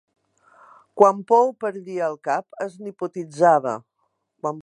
Quan 1.01 1.19
Poe 1.31 1.51
perdia 1.65 2.07
el 2.13 2.17
cap 2.29 2.59
es 2.69 2.79
niponitzava. 2.87 3.77